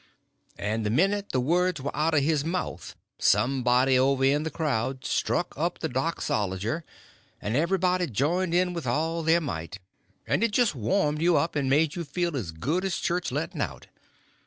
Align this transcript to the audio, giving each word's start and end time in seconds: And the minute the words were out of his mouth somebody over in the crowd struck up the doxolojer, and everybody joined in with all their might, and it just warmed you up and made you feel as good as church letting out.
And 0.57 0.83
the 0.83 0.89
minute 0.89 1.29
the 1.29 1.39
words 1.39 1.79
were 1.79 1.95
out 1.95 2.15
of 2.15 2.21
his 2.23 2.43
mouth 2.43 2.95
somebody 3.19 3.99
over 3.99 4.23
in 4.25 4.41
the 4.41 4.49
crowd 4.49 5.05
struck 5.05 5.53
up 5.55 5.77
the 5.77 5.87
doxolojer, 5.89 6.81
and 7.39 7.55
everybody 7.55 8.07
joined 8.07 8.55
in 8.55 8.73
with 8.73 8.87
all 8.87 9.21
their 9.21 9.39
might, 9.41 9.77
and 10.25 10.43
it 10.43 10.53
just 10.53 10.73
warmed 10.73 11.21
you 11.21 11.37
up 11.37 11.55
and 11.55 11.69
made 11.69 11.93
you 11.95 12.03
feel 12.03 12.35
as 12.35 12.49
good 12.49 12.83
as 12.83 12.95
church 12.97 13.31
letting 13.31 13.61
out. 13.61 13.85